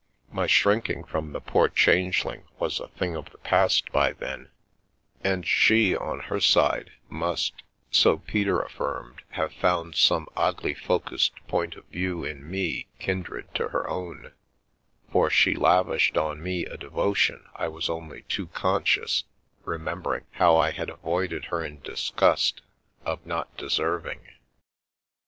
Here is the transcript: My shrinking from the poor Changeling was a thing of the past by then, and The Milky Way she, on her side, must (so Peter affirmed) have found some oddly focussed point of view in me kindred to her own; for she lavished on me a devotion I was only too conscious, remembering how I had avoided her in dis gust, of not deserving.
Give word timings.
My 0.31 0.47
shrinking 0.47 1.03
from 1.03 1.31
the 1.31 1.39
poor 1.39 1.69
Changeling 1.69 2.45
was 2.57 2.79
a 2.79 2.87
thing 2.87 3.15
of 3.15 3.29
the 3.29 3.37
past 3.37 3.91
by 3.91 4.13
then, 4.13 4.49
and 5.23 5.43
The 5.43 5.43
Milky 5.43 5.43
Way 5.43 5.43
she, 5.45 5.95
on 5.95 6.19
her 6.21 6.39
side, 6.39 6.93
must 7.07 7.61
(so 7.91 8.17
Peter 8.17 8.59
affirmed) 8.61 9.21
have 9.33 9.53
found 9.53 9.93
some 9.93 10.27
oddly 10.35 10.73
focussed 10.73 11.35
point 11.47 11.75
of 11.75 11.85
view 11.85 12.23
in 12.25 12.49
me 12.49 12.87
kindred 12.97 13.53
to 13.53 13.67
her 13.67 13.87
own; 13.87 14.33
for 15.11 15.29
she 15.29 15.53
lavished 15.53 16.17
on 16.17 16.41
me 16.41 16.65
a 16.65 16.77
devotion 16.77 17.45
I 17.55 17.67
was 17.67 17.87
only 17.87 18.23
too 18.23 18.47
conscious, 18.47 19.25
remembering 19.65 20.25
how 20.31 20.57
I 20.57 20.71
had 20.71 20.89
avoided 20.89 21.45
her 21.53 21.63
in 21.63 21.77
dis 21.81 22.09
gust, 22.09 22.63
of 23.05 23.23
not 23.27 23.55
deserving. 23.55 24.21